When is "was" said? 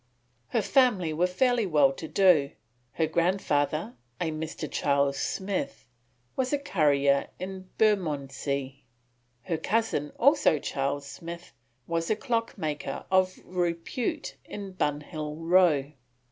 6.35-6.51, 11.85-12.09